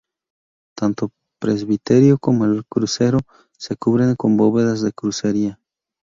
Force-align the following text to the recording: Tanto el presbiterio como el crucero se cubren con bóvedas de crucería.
Tanto 0.75 1.05
el 1.05 1.11
presbiterio 1.39 2.17
como 2.17 2.45
el 2.45 2.65
crucero 2.65 3.19
se 3.55 3.75
cubren 3.75 4.15
con 4.15 4.35
bóvedas 4.35 4.81
de 4.81 4.91
crucería. 4.93 5.59